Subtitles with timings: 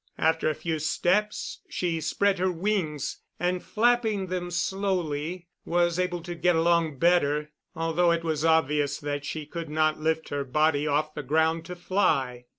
[0.17, 6.33] After a few steps she spread her wings, and, flapping them slowly, was able to
[6.33, 11.13] get along better, although it was obvious that she could not lift her body off
[11.13, 12.45] the ground to fly.